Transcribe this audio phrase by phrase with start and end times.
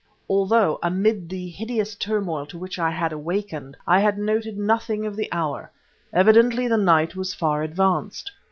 [0.27, 5.15] Although, amid the hideous turmoil to which I had awakened, I had noted nothing of
[5.15, 5.69] the hour,
[6.11, 8.31] evidently the night was far advanced.